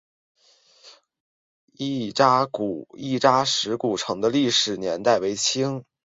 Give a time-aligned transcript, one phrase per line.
[1.73, 2.41] 亦扎
[3.45, 5.85] 石古城的历史年代为清。